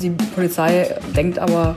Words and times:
Die 0.00 0.10
Polizei 0.10 0.96
denkt 1.14 1.38
aber 1.38 1.76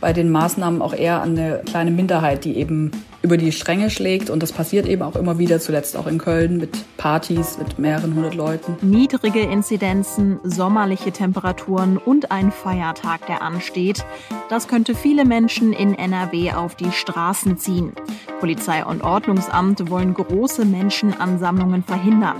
bei 0.00 0.12
den 0.12 0.30
Maßnahmen 0.30 0.80
auch 0.80 0.94
eher 0.94 1.20
an 1.22 1.36
eine 1.36 1.62
kleine 1.66 1.90
Minderheit, 1.90 2.44
die 2.44 2.56
eben 2.56 2.92
über 3.20 3.36
die 3.36 3.52
Stränge 3.52 3.90
schlägt. 3.90 4.30
Und 4.30 4.42
das 4.42 4.52
passiert 4.52 4.86
eben 4.86 5.02
auch 5.02 5.16
immer 5.16 5.38
wieder, 5.38 5.60
zuletzt 5.60 5.96
auch 5.96 6.06
in 6.06 6.18
Köln 6.18 6.58
mit 6.58 6.96
Partys 6.96 7.58
mit 7.58 7.78
mehreren 7.78 8.14
hundert 8.14 8.34
Leuten. 8.34 8.76
Niedrige 8.80 9.40
Inzidenzen, 9.40 10.38
sommerliche 10.44 11.10
Temperaturen 11.10 11.98
und 11.98 12.30
ein 12.30 12.52
Feiertag, 12.52 13.26
der 13.26 13.42
ansteht. 13.42 14.04
Das 14.48 14.68
könnte 14.68 14.94
viele 14.94 15.24
Menschen 15.24 15.72
in 15.72 15.94
NRW 15.94 16.52
auf 16.52 16.76
die 16.76 16.92
Straßen 16.92 17.58
ziehen. 17.58 17.92
Polizei 18.40 18.84
und 18.84 19.02
Ordnungsamt 19.02 19.90
wollen 19.90 20.14
große 20.14 20.64
Menschenansammlungen 20.64 21.82
verhindern. 21.82 22.36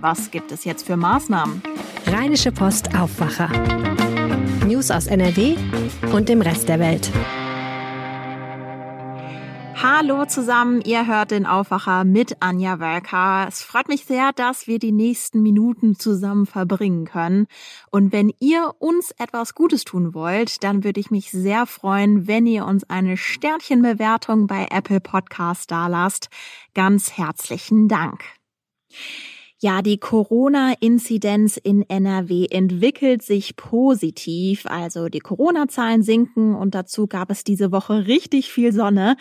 Was 0.00 0.30
gibt 0.30 0.52
es 0.52 0.64
jetzt 0.64 0.86
für 0.86 0.96
Maßnahmen? 0.96 1.62
Rheinische 2.06 2.52
Post 2.52 2.94
Aufwacher. 2.96 3.48
News 4.72 4.90
aus 4.90 5.06
NRW 5.06 5.54
und 6.14 6.30
dem 6.30 6.40
Rest 6.40 6.66
der 6.66 6.80
Welt. 6.80 7.10
Hallo 9.74 10.24
zusammen, 10.24 10.80
ihr 10.80 11.06
hört 11.06 11.30
den 11.30 11.44
Aufwacher 11.44 12.04
mit 12.04 12.38
Anja 12.40 12.80
Wölker. 12.80 13.44
Es 13.46 13.60
freut 13.60 13.88
mich 13.88 14.06
sehr, 14.06 14.32
dass 14.32 14.66
wir 14.66 14.78
die 14.78 14.92
nächsten 14.92 15.42
Minuten 15.42 15.98
zusammen 15.98 16.46
verbringen 16.46 17.04
können. 17.04 17.48
Und 17.90 18.12
wenn 18.12 18.32
ihr 18.40 18.72
uns 18.78 19.10
etwas 19.18 19.54
Gutes 19.54 19.84
tun 19.84 20.14
wollt, 20.14 20.64
dann 20.64 20.84
würde 20.84 21.00
ich 21.00 21.10
mich 21.10 21.30
sehr 21.30 21.66
freuen, 21.66 22.26
wenn 22.26 22.46
ihr 22.46 22.64
uns 22.64 22.88
eine 22.88 23.18
Sternchenbewertung 23.18 24.46
bei 24.46 24.68
Apple 24.70 25.00
Podcast 25.00 25.70
dalasst. 25.70 26.30
Ganz 26.72 27.18
herzlichen 27.18 27.88
Dank. 27.88 28.22
Ja, 29.64 29.80
die 29.80 29.98
Corona-Inzidenz 29.98 31.56
in 31.56 31.88
NRW 31.88 32.46
entwickelt 32.50 33.22
sich 33.22 33.54
positiv. 33.54 34.66
Also 34.66 35.08
die 35.08 35.20
Corona-Zahlen 35.20 36.02
sinken 36.02 36.56
und 36.56 36.74
dazu 36.74 37.06
gab 37.06 37.30
es 37.30 37.44
diese 37.44 37.70
Woche 37.70 38.08
richtig 38.08 38.50
viel 38.50 38.72
Sonne. 38.72 39.16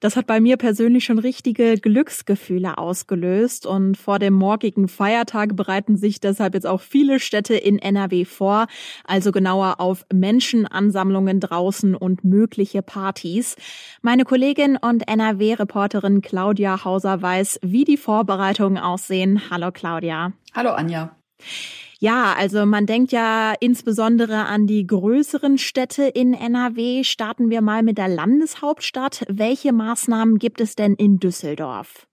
Das 0.00 0.16
hat 0.16 0.26
bei 0.26 0.38
mir 0.38 0.58
persönlich 0.58 1.04
schon 1.04 1.18
richtige 1.18 1.78
Glücksgefühle 1.78 2.76
ausgelöst 2.76 3.64
und 3.64 3.96
vor 3.96 4.18
dem 4.18 4.34
morgigen 4.34 4.86
Feiertag 4.86 5.56
bereiten 5.56 5.96
sich 5.96 6.20
deshalb 6.20 6.52
jetzt 6.52 6.66
auch 6.66 6.82
viele 6.82 7.18
Städte 7.18 7.54
in 7.54 7.78
NRW 7.78 8.26
vor, 8.26 8.66
also 9.04 9.32
genauer 9.32 9.80
auf 9.80 10.04
Menschenansammlungen 10.12 11.40
draußen 11.40 11.94
und 11.94 12.22
mögliche 12.22 12.82
Partys. 12.82 13.56
Meine 14.02 14.24
Kollegin 14.24 14.76
und 14.76 15.08
NRW-Reporterin 15.08 16.20
Claudia 16.20 16.84
Hauser 16.84 17.22
weiß, 17.22 17.60
wie 17.62 17.84
die 17.84 17.96
Vorbereitungen 17.96 18.76
aussehen. 18.76 19.40
Hallo 19.48 19.70
Claudia. 19.72 19.85
Claudia. 19.86 20.32
Hallo 20.52 20.70
Anja. 20.70 21.14
Ja, 22.00 22.34
also 22.36 22.66
man 22.66 22.86
denkt 22.86 23.12
ja 23.12 23.54
insbesondere 23.60 24.46
an 24.46 24.66
die 24.66 24.84
größeren 24.84 25.58
Städte 25.58 26.02
in 26.02 26.34
NRW. 26.34 27.04
Starten 27.04 27.50
wir 27.50 27.60
mal 27.60 27.84
mit 27.84 27.96
der 27.96 28.08
Landeshauptstadt. 28.08 29.24
Welche 29.28 29.72
Maßnahmen 29.72 30.40
gibt 30.40 30.60
es 30.60 30.74
denn 30.74 30.94
in 30.94 31.20
Düsseldorf? 31.20 32.08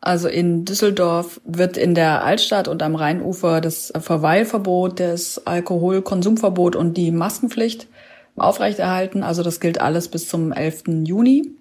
Also 0.00 0.26
in 0.26 0.64
Düsseldorf 0.64 1.40
wird 1.44 1.76
in 1.76 1.94
der 1.94 2.24
Altstadt 2.24 2.66
und 2.66 2.82
am 2.82 2.96
Rheinufer 2.96 3.60
das 3.60 3.92
Verweilverbot, 3.96 4.98
das 4.98 5.46
Alkoholkonsumverbot 5.46 6.74
und 6.74 6.96
die 6.96 7.12
Maskenpflicht 7.12 7.86
aufrechterhalten. 8.34 9.22
Also 9.22 9.44
das 9.44 9.60
gilt 9.60 9.80
alles 9.80 10.08
bis 10.08 10.28
zum 10.28 10.50
11. 10.50 11.04
Juni. 11.04 11.54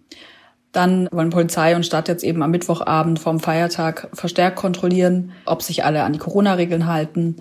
Dann 0.72 1.10
wollen 1.12 1.32
Polizei 1.32 1.76
und 1.76 1.86
Stadt 1.86 2.08
jetzt 2.08 2.24
eben 2.24 2.42
am 2.44 2.52
Mittwochabend 2.52 3.20
vom 3.20 3.40
Feiertag 3.40 4.10
verstärkt 4.14 4.56
kontrollieren, 4.56 5.34
ob 5.46 5.62
sich 5.62 5.84
alle 5.84 6.04
an 6.04 6.14
die 6.14 6.20
Corona-Regeln 6.20 6.88
halten. 6.88 7.38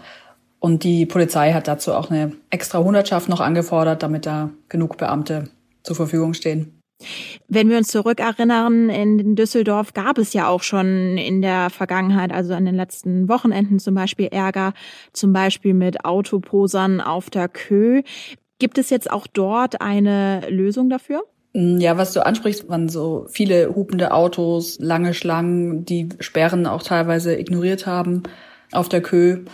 Und 0.58 0.84
die 0.84 1.06
Polizei 1.06 1.52
hat 1.52 1.68
dazu 1.68 1.94
auch 1.94 2.10
eine 2.10 2.32
extra 2.50 2.80
Hundertschaft 2.80 3.28
noch 3.28 3.40
angefordert, 3.40 4.02
damit 4.02 4.26
da 4.26 4.50
genug 4.68 4.98
Beamte 4.98 5.48
zur 5.82 5.96
Verfügung 5.96 6.34
stehen. 6.34 6.80
Wenn 7.48 7.70
wir 7.70 7.78
uns 7.78 7.88
zurückerinnern, 7.88 8.90
in 8.90 9.34
Düsseldorf 9.34 9.94
gab 9.94 10.18
es 10.18 10.34
ja 10.34 10.48
auch 10.48 10.62
schon 10.62 11.16
in 11.16 11.40
der 11.40 11.70
Vergangenheit, 11.70 12.30
also 12.32 12.52
an 12.52 12.66
den 12.66 12.74
letzten 12.74 13.28
Wochenenden 13.28 13.78
zum 13.78 13.94
Beispiel 13.94 14.26
Ärger, 14.26 14.74
zum 15.12 15.32
Beispiel 15.32 15.72
mit 15.72 16.04
Autoposern 16.04 17.00
auf 17.00 17.30
der 17.30 17.48
Kö. 17.48 18.02
Gibt 18.58 18.76
es 18.76 18.90
jetzt 18.90 19.10
auch 19.10 19.26
dort 19.26 19.80
eine 19.80 20.42
Lösung 20.50 20.90
dafür? 20.90 21.22
Mm, 21.52 21.78
ja, 21.78 21.96
was 21.96 22.12
du 22.12 22.24
ansprichst, 22.24 22.68
waren 22.68 22.88
so 22.88 23.26
viele 23.30 23.74
hupende 23.74 24.12
Autos, 24.12 24.78
lange 24.78 25.14
Schlangen, 25.14 25.84
die 25.84 26.08
Sperren 26.20 26.66
auch 26.66 26.82
teilweise 26.82 27.36
ignoriert 27.38 27.86
haben 27.86 28.22
auf 28.72 28.88
der 28.88 29.02
Kö. 29.02 29.44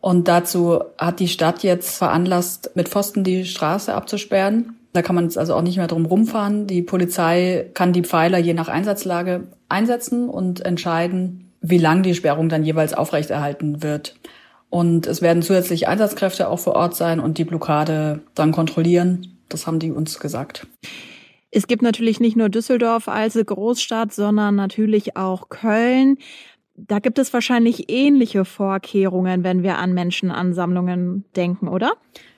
Und 0.00 0.28
dazu 0.28 0.80
hat 0.98 1.20
die 1.20 1.28
Stadt 1.28 1.62
jetzt 1.62 1.96
veranlasst, 1.96 2.72
mit 2.74 2.88
Pfosten 2.88 3.24
die 3.24 3.44
Straße 3.46 3.94
abzusperren. 3.94 4.76
Da 4.92 5.02
kann 5.02 5.14
man 5.14 5.24
jetzt 5.24 5.38
also 5.38 5.54
auch 5.54 5.62
nicht 5.62 5.78
mehr 5.78 5.86
drum 5.86 6.06
rumfahren. 6.06 6.66
Die 6.66 6.82
Polizei 6.82 7.70
kann 7.74 7.92
die 7.92 8.04
Pfeiler 8.04 8.38
je 8.38 8.54
nach 8.54 8.68
Einsatzlage 8.68 9.48
einsetzen 9.68 10.28
und 10.28 10.64
entscheiden, 10.64 11.52
wie 11.62 11.78
lang 11.78 12.02
die 12.02 12.14
Sperrung 12.14 12.48
dann 12.48 12.64
jeweils 12.64 12.94
aufrechterhalten 12.94 13.82
wird. 13.82 14.14
Und 14.70 15.06
es 15.06 15.22
werden 15.22 15.42
zusätzlich 15.42 15.88
Einsatzkräfte 15.88 16.48
auch 16.48 16.58
vor 16.58 16.74
Ort 16.74 16.94
sein 16.96 17.18
und 17.18 17.38
die 17.38 17.44
Blockade 17.44 18.20
dann 18.34 18.52
kontrollieren. 18.52 19.38
Das 19.48 19.66
haben 19.66 19.78
die 19.78 19.90
uns 19.90 20.20
gesagt. 20.20 20.66
Es 21.56 21.68
gibt 21.68 21.82
natürlich 21.82 22.18
nicht 22.18 22.36
nur 22.36 22.48
Düsseldorf 22.48 23.06
als 23.06 23.34
Großstadt, 23.34 24.12
sondern 24.12 24.56
natürlich 24.56 25.16
auch 25.16 25.50
Köln. 25.50 26.18
Da 26.74 26.98
gibt 26.98 27.20
es 27.20 27.32
wahrscheinlich 27.32 27.88
ähnliche 27.88 28.44
Vorkehrungen, 28.44 29.44
wenn 29.44 29.62
wir 29.62 29.78
an 29.78 29.94
Menschenansammlungen 29.94 31.24
denken, 31.36 31.68
oder? 31.68 31.92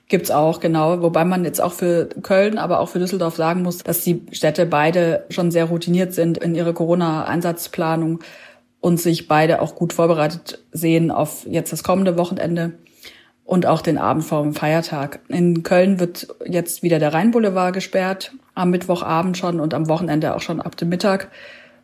Gibt's 0.07 0.29
auch, 0.29 0.59
genau. 0.59 1.01
Wobei 1.01 1.25
man 1.25 1.45
jetzt 1.45 1.59
auch 1.59 1.73
für 1.73 2.09
Köln, 2.21 2.59
aber 2.59 2.79
auch 2.79 2.89
für 2.89 2.99
Düsseldorf 2.99 3.35
sagen 3.35 3.63
muss, 3.63 3.79
dass 3.79 4.03
die 4.03 4.21
Städte 4.31 4.67
beide 4.67 5.25
schon 5.31 5.49
sehr 5.49 5.65
routiniert 5.65 6.13
sind 6.13 6.37
in 6.37 6.53
ihrer 6.53 6.73
Corona-Einsatzplanung 6.73 8.19
und 8.81 9.01
sich 9.01 9.27
beide 9.27 9.63
auch 9.63 9.73
gut 9.73 9.93
vorbereitet 9.93 10.63
sehen 10.71 11.09
auf 11.09 11.47
jetzt 11.47 11.73
das 11.73 11.83
kommende 11.83 12.19
Wochenende 12.19 12.73
und 13.43 13.65
auch 13.65 13.81
den 13.81 13.97
Abend 13.97 14.25
vor 14.25 14.43
dem 14.43 14.53
Feiertag. 14.53 15.21
In 15.27 15.63
Köln 15.63 15.99
wird 15.99 16.27
jetzt 16.45 16.83
wieder 16.83 16.99
der 16.99 17.15
Rheinboulevard 17.15 17.73
gesperrt, 17.73 18.33
am 18.57 18.71
Mittwochabend 18.71 19.37
schon 19.37 19.59
und 19.59 19.73
am 19.73 19.87
Wochenende 19.87 20.35
auch 20.35 20.41
schon 20.41 20.61
ab 20.61 20.75
dem 20.75 20.89
Mittag. 20.89 21.29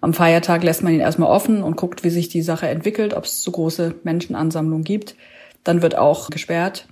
Am 0.02 0.14
Feiertag 0.14 0.64
lässt 0.64 0.84
man 0.84 0.94
ihn 0.94 1.00
erstmal 1.00 1.30
offen 1.30 1.64
und 1.64 1.78
guckt, 1.78 2.04
wie 2.04 2.10
sich 2.10 2.28
die 2.28 2.42
Sache 2.42 2.68
entwickelt, 2.68 3.14
ob 3.14 3.24
es 3.24 3.42
zu 3.42 3.52
große 3.52 3.96
Menschenansammlungen 4.04 4.84
gibt. 4.84 5.16
Dann 5.64 5.82
wird 5.82 5.98
auch 5.98 6.30
gesperrt. 6.30 6.88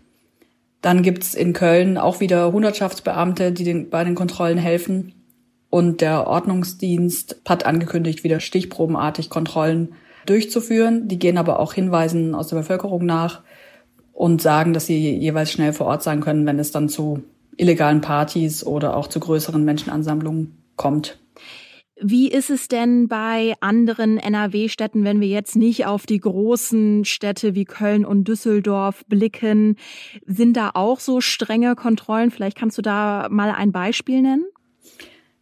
Dann 0.82 1.04
gibt's 1.04 1.34
in 1.34 1.54
Köln 1.54 1.98
auch 1.98 2.22
wieder 2.22 2.52
Hundertschaftsbeamte, 2.54 3.52
die 3.52 3.64
den, 3.64 3.90
bei 3.90 4.04
den 4.04 4.16
Kontrollen 4.16 4.58
helfen. 4.58 5.14
Und 5.70 6.02
der 6.02 6.28
Ordnungsdienst 6.28 7.42
hat 7.48 7.66
angekündigt, 7.66 8.24
wieder 8.24 8.40
stichprobenartig 8.40 9.30
Kontrollen 9.30 9.94
durchzuführen. 10.26 11.08
Die 11.08 11.20
gehen 11.20 11.38
aber 11.38 11.60
auch 11.60 11.74
Hinweisen 11.74 12.36
aus 12.36 12.48
der 12.48 12.58
Bevölkerung 12.58 13.06
nach 13.06 13.42
und 14.14 14.42
sagen, 14.42 14.74
dass 14.74 14.86
sie 14.86 15.18
jeweils 15.18 15.52
schnell 15.52 15.74
vor 15.74 15.88
Ort 15.88 16.04
sein 16.04 16.22
können, 16.22 16.46
wenn 16.46 16.60
es 16.60 16.72
dann 16.72 16.90
zu 16.90 17.24
illegalen 17.58 18.02
Partys 18.02 18.64
oder 18.66 18.96
auch 18.96 19.08
zu 19.08 19.20
größeren 19.20 19.64
Menschenansammlungen 19.64 20.64
kommt. 20.76 21.20
Wie 22.04 22.32
ist 22.32 22.50
es 22.50 22.68
denn 22.68 23.08
bei 23.08 23.54
anderen 23.60 24.18
NRW-Städten, 24.18 25.04
wenn 25.04 25.22
wir 25.22 25.28
jetzt 25.28 25.56
nicht 25.56 25.86
auf 25.86 26.08
die 26.08 26.20
großen 26.20 27.06
Städte 27.06 27.54
wie 27.54 27.66
Köln 27.66 28.06
und 28.06 28.24
Düsseldorf 28.28 29.06
blicken? 29.08 29.76
Sind 30.26 30.58
da 30.58 30.72
auch 30.74 31.00
so 31.00 31.22
strenge 31.22 31.76
Kontrollen? 31.76 32.32
Vielleicht 32.32 32.58
kannst 32.58 32.80
du 32.80 32.82
da 32.82 33.28
mal 33.30 33.52
ein 33.52 33.72
Beispiel 33.72 34.24
nennen? 34.24 34.46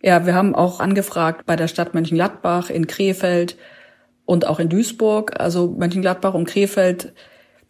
Ja, 0.01 0.25
wir 0.25 0.35
haben 0.35 0.53
auch 0.53 0.81
angefragt 0.81 1.45
bei 1.45 1.55
der 1.55 1.69
Stadt 1.69 1.93
Mönchengladbach, 1.93 2.69
in 2.69 2.87
Krefeld 2.87 3.55
und 4.25 4.45
auch 4.45 4.59
in 4.59 4.67
Duisburg. 4.67 5.39
Also 5.39 5.69
Mönchengladbach 5.77 6.33
und 6.33 6.45
Krefeld 6.45 7.13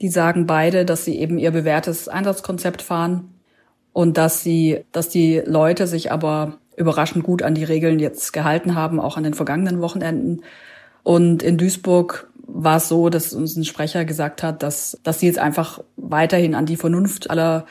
die 0.02 0.10
sagen 0.10 0.46
beide, 0.46 0.86
dass 0.86 1.06
sie 1.06 1.20
eben 1.20 1.38
ihr 1.38 1.52
bewährtes 1.52 2.08
Einsatzkonzept 2.08 2.82
fahren 2.82 3.39
und 3.94 4.18
dass 4.18 4.44
sie, 4.44 4.82
dass 4.92 5.10
die 5.10 5.42
Leute 5.46 5.88
sich 5.88 6.12
aber 6.12 6.60
überraschend 6.78 7.24
gut 7.24 7.44
an 7.44 7.56
die 7.56 7.64
Regeln 7.64 8.00
jetzt 8.00 8.32
gehalten 8.32 8.76
haben, 8.76 9.00
auch 9.00 9.18
an 9.18 9.24
den 9.24 9.34
vergangenen 9.34 9.82
Wochenenden. 9.82 10.42
Und 11.04 11.44
in 11.44 11.58
Duisburg 11.58 12.30
war 12.48 12.78
es 12.78 12.88
so, 12.88 13.10
dass 13.10 13.34
uns 13.34 13.56
ein 13.56 13.66
Sprecher 13.66 14.06
gesagt 14.06 14.44
hat, 14.44 14.64
dass, 14.64 14.98
dass 15.04 15.20
sie 15.20 15.28
jetzt 15.28 15.40
einfach 15.40 15.84
weiterhin 15.98 16.56
an 16.56 16.66
die 16.66 16.78
Vernunft 16.78 17.30
aller 17.30 17.66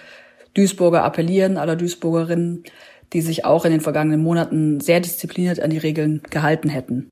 Duisburger 0.54 1.04
appellieren, 1.04 1.56
aller 1.56 1.76
Duisburgerinnen, 1.76 2.64
die 3.12 3.22
sich 3.22 3.44
auch 3.44 3.64
in 3.64 3.72
den 3.72 3.80
vergangenen 3.80 4.22
Monaten 4.22 4.80
sehr 4.80 5.00
diszipliniert 5.00 5.60
an 5.60 5.70
die 5.70 5.78
Regeln 5.78 6.22
gehalten 6.30 6.68
hätten. 6.68 7.08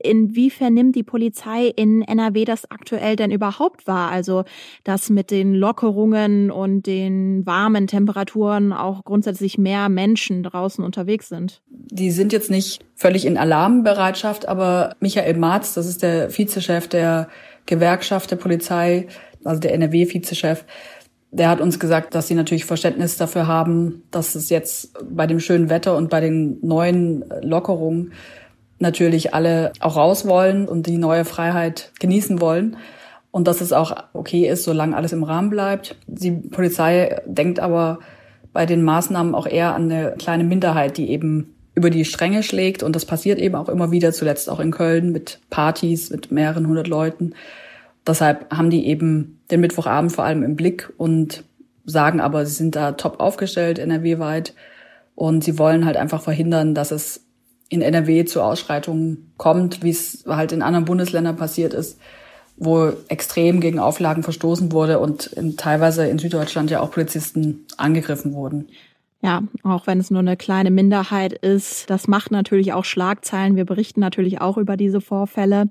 Inwiefern 0.00 0.74
nimmt 0.74 0.94
die 0.94 1.02
Polizei 1.02 1.72
in 1.74 2.02
NRW 2.02 2.44
das 2.44 2.70
aktuell 2.70 3.16
denn 3.16 3.30
überhaupt 3.30 3.86
wahr? 3.86 4.10
Also, 4.10 4.44
dass 4.84 5.10
mit 5.10 5.30
den 5.30 5.54
Lockerungen 5.54 6.50
und 6.50 6.86
den 6.86 7.44
warmen 7.46 7.86
Temperaturen 7.88 8.72
auch 8.72 9.04
grundsätzlich 9.04 9.58
mehr 9.58 9.88
Menschen 9.88 10.42
draußen 10.44 10.84
unterwegs 10.84 11.28
sind? 11.28 11.62
Die 11.70 12.12
sind 12.12 12.32
jetzt 12.32 12.50
nicht 12.50 12.84
völlig 12.94 13.24
in 13.26 13.36
Alarmbereitschaft, 13.36 14.46
aber 14.46 14.94
Michael 15.00 15.36
Marz, 15.36 15.74
das 15.74 15.86
ist 15.86 16.02
der 16.02 16.30
Vizechef 16.30 16.86
der 16.88 17.28
Gewerkschaft 17.66 18.30
der 18.30 18.36
Polizei, 18.36 19.08
also 19.44 19.60
der 19.60 19.74
NRW-Vizechef, 19.74 20.64
Der 21.30 21.50
hat 21.50 21.60
uns 21.60 21.78
gesagt, 21.78 22.14
dass 22.14 22.26
sie 22.26 22.34
natürlich 22.34 22.64
Verständnis 22.64 23.18
dafür 23.18 23.46
haben, 23.46 24.02
dass 24.10 24.34
es 24.34 24.48
jetzt 24.48 24.96
bei 25.10 25.26
dem 25.26 25.40
schönen 25.40 25.68
Wetter 25.68 25.94
und 25.96 26.08
bei 26.08 26.20
den 26.20 26.58
neuen 26.66 27.22
Lockerungen 27.42 28.12
natürlich 28.78 29.34
alle 29.34 29.72
auch 29.80 29.96
raus 29.96 30.26
wollen 30.26 30.68
und 30.68 30.86
die 30.86 30.98
neue 30.98 31.24
Freiheit 31.24 31.92
genießen 32.00 32.40
wollen. 32.40 32.76
Und 33.30 33.46
dass 33.46 33.60
es 33.60 33.72
auch 33.72 33.94
okay 34.14 34.48
ist, 34.48 34.64
solange 34.64 34.96
alles 34.96 35.12
im 35.12 35.22
Rahmen 35.22 35.50
bleibt. 35.50 35.96
Die 36.06 36.30
Polizei 36.30 37.20
denkt 37.26 37.60
aber 37.60 37.98
bei 38.52 38.66
den 38.66 38.82
Maßnahmen 38.82 39.34
auch 39.34 39.46
eher 39.46 39.74
an 39.74 39.90
eine 39.90 40.14
kleine 40.18 40.44
Minderheit, 40.44 40.96
die 40.96 41.10
eben 41.10 41.54
über 41.74 41.90
die 41.90 42.04
Stränge 42.04 42.42
schlägt. 42.42 42.82
Und 42.82 42.96
das 42.96 43.04
passiert 43.04 43.38
eben 43.38 43.54
auch 43.54 43.68
immer 43.68 43.90
wieder, 43.90 44.12
zuletzt 44.12 44.48
auch 44.50 44.60
in 44.60 44.70
Köln 44.70 45.12
mit 45.12 45.40
Partys 45.50 46.10
mit 46.10 46.32
mehreren 46.32 46.66
hundert 46.66 46.88
Leuten. 46.88 47.34
Deshalb 48.06 48.50
haben 48.52 48.70
die 48.70 48.86
eben 48.86 49.40
den 49.50 49.60
Mittwochabend 49.60 50.12
vor 50.12 50.24
allem 50.24 50.42
im 50.42 50.56
Blick 50.56 50.92
und 50.96 51.44
sagen 51.84 52.20
aber, 52.20 52.46
sie 52.46 52.54
sind 52.54 52.74
da 52.74 52.92
top 52.92 53.20
aufgestellt, 53.20 53.78
NRW-weit. 53.78 54.54
Und 55.14 55.44
sie 55.44 55.58
wollen 55.58 55.84
halt 55.84 55.96
einfach 55.96 56.22
verhindern, 56.22 56.74
dass 56.74 56.90
es 56.90 57.27
in 57.68 57.82
NRW 57.82 58.24
zu 58.24 58.42
Ausschreitungen 58.42 59.32
kommt, 59.36 59.82
wie 59.82 59.90
es 59.90 60.24
halt 60.26 60.52
in 60.52 60.62
anderen 60.62 60.84
Bundesländern 60.84 61.36
passiert 61.36 61.74
ist, 61.74 61.98
wo 62.56 62.92
extrem 63.08 63.60
gegen 63.60 63.78
Auflagen 63.78 64.22
verstoßen 64.22 64.72
wurde 64.72 64.98
und 64.98 65.26
in, 65.26 65.56
teilweise 65.56 66.06
in 66.06 66.18
Süddeutschland 66.18 66.70
ja 66.70 66.80
auch 66.80 66.90
Polizisten 66.90 67.66
angegriffen 67.76 68.32
wurden. 68.32 68.68
Ja, 69.20 69.42
auch 69.64 69.88
wenn 69.88 69.98
es 69.98 70.12
nur 70.12 70.20
eine 70.20 70.36
kleine 70.36 70.70
Minderheit 70.70 71.32
ist, 71.32 71.90
das 71.90 72.06
macht 72.06 72.30
natürlich 72.30 72.72
auch 72.72 72.84
Schlagzeilen. 72.84 73.56
Wir 73.56 73.64
berichten 73.64 73.98
natürlich 73.98 74.40
auch 74.40 74.56
über 74.58 74.76
diese 74.76 75.00
Vorfälle. 75.00 75.70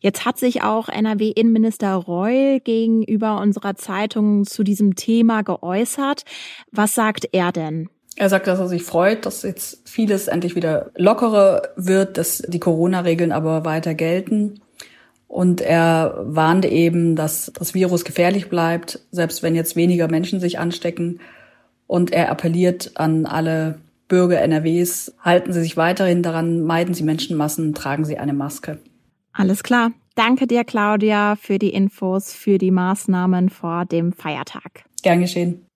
Jetzt 0.00 0.24
hat 0.24 0.38
sich 0.38 0.62
auch 0.62 0.88
NRW-Innenminister 0.88 1.92
Reul 1.94 2.60
gegenüber 2.60 3.40
unserer 3.42 3.74
Zeitung 3.74 4.46
zu 4.46 4.62
diesem 4.64 4.96
Thema 4.96 5.42
geäußert. 5.42 6.24
Was 6.72 6.94
sagt 6.94 7.28
er 7.32 7.52
denn? 7.52 7.90
Er 8.18 8.28
sagt, 8.28 8.48
dass 8.48 8.58
er 8.58 8.66
sich 8.66 8.82
freut, 8.82 9.26
dass 9.26 9.44
jetzt 9.44 9.88
vieles 9.88 10.26
endlich 10.26 10.56
wieder 10.56 10.90
lockerer 10.96 11.68
wird, 11.76 12.18
dass 12.18 12.38
die 12.38 12.58
Corona-Regeln 12.58 13.30
aber 13.30 13.64
weiter 13.64 13.94
gelten. 13.94 14.60
Und 15.28 15.60
er 15.60 16.16
warnte 16.24 16.66
eben, 16.66 17.14
dass 17.14 17.52
das 17.54 17.74
Virus 17.74 18.04
gefährlich 18.04 18.48
bleibt, 18.48 18.98
selbst 19.12 19.44
wenn 19.44 19.54
jetzt 19.54 19.76
weniger 19.76 20.08
Menschen 20.08 20.40
sich 20.40 20.58
anstecken. 20.58 21.20
Und 21.86 22.10
er 22.10 22.32
appelliert 22.32 22.90
an 22.96 23.24
alle 23.24 23.78
Bürger 24.08 24.40
NRWs, 24.40 25.14
halten 25.20 25.52
Sie 25.52 25.60
sich 25.60 25.76
weiterhin 25.76 26.24
daran, 26.24 26.62
meiden 26.62 26.94
Sie 26.94 27.04
Menschenmassen, 27.04 27.72
tragen 27.72 28.04
Sie 28.04 28.18
eine 28.18 28.32
Maske. 28.32 28.78
Alles 29.32 29.62
klar. 29.62 29.92
Danke 30.16 30.48
dir, 30.48 30.64
Claudia, 30.64 31.36
für 31.36 31.60
die 31.60 31.72
Infos, 31.72 32.32
für 32.32 32.58
die 32.58 32.72
Maßnahmen 32.72 33.48
vor 33.48 33.84
dem 33.84 34.12
Feiertag. 34.12 34.86
Gern 35.04 35.20
geschehen. 35.20 35.66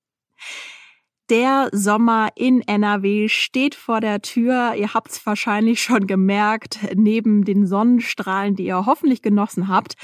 Der 1.31 1.69
Sommer 1.73 2.31
in 2.35 2.61
NRW 2.63 3.29
steht 3.29 3.75
vor 3.75 4.01
der 4.01 4.23
Tür. 4.23 4.75
Ihr 4.77 4.93
habt 4.93 5.13
es 5.13 5.25
wahrscheinlich 5.25 5.81
schon 5.83 6.07
gemerkt. 6.07 6.79
Neben 6.95 7.45
den 7.45 7.67
Sonnenstrahlen, 7.67 8.57
die 8.57 8.67
ihr 8.67 8.87
hoffentlich 8.87 9.23
genossen 9.23 9.69
habt, 9.69 9.95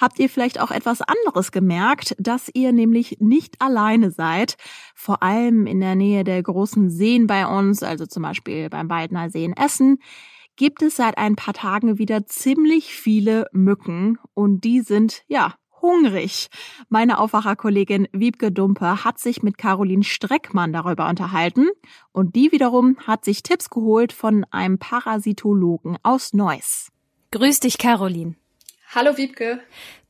habt 0.00 0.18
ihr 0.18 0.28
vielleicht 0.28 0.60
auch 0.60 0.70
etwas 0.70 1.00
anderes 1.02 1.52
gemerkt, 1.52 2.16
dass 2.18 2.50
ihr 2.52 2.72
nämlich 2.72 3.18
nicht 3.20 3.60
alleine 3.60 4.10
seid. 4.10 4.56
Vor 4.94 5.22
allem 5.22 5.66
in 5.66 5.80
der 5.80 5.94
Nähe 5.94 6.24
der 6.24 6.42
großen 6.42 6.90
Seen 6.90 7.26
bei 7.26 7.46
uns, 7.46 7.82
also 7.82 8.06
zum 8.06 8.22
Beispiel 8.22 8.68
beim 8.68 8.90
Weidner 8.90 9.30
See 9.30 9.44
in 9.44 9.56
Essen, 9.56 9.98
gibt 10.56 10.82
es 10.82 10.96
seit 10.96 11.18
ein 11.18 11.36
paar 11.36 11.54
Tagen 11.54 11.98
wieder 11.98 12.26
ziemlich 12.26 12.94
viele 12.94 13.46
Mücken 13.52 14.18
und 14.34 14.64
die 14.64 14.80
sind, 14.80 15.22
ja, 15.28 15.54
hungrig. 15.82 16.48
Meine 16.88 17.18
Aufwacherkollegin 17.18 18.08
Wiebke 18.12 18.50
Dumpe 18.50 19.04
hat 19.04 19.18
sich 19.18 19.42
mit 19.42 19.58
Caroline 19.58 20.04
Streckmann 20.04 20.72
darüber 20.72 21.08
unterhalten 21.08 21.68
und 22.12 22.34
die 22.36 22.52
wiederum 22.52 22.96
hat 23.06 23.24
sich 23.24 23.42
Tipps 23.42 23.68
geholt 23.68 24.12
von 24.12 24.46
einem 24.50 24.78
Parasitologen 24.78 25.98
aus 26.02 26.32
Neuss. 26.32 26.90
Grüß 27.32 27.60
dich, 27.60 27.78
Caroline. 27.78 28.36
Hallo 28.94 29.16
Wiebke. 29.16 29.60